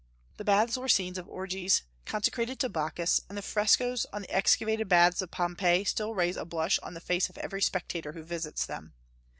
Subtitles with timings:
[0.37, 4.89] The baths were scenes of orgies consecrated to Bacchus, and the frescos on the excavated
[4.89, 8.65] baths of Pompeii still raise a blush on the face of every spectator who visits
[8.65, 8.95] them.